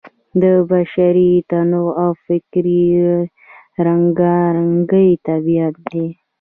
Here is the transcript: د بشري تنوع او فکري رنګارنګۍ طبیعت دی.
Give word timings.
د 0.41 0.43
بشري 0.71 1.31
تنوع 1.49 1.91
او 2.03 2.11
فکري 2.25 2.83
رنګارنګۍ 3.85 5.09
طبیعت 5.27 5.75
دی. 5.91 6.07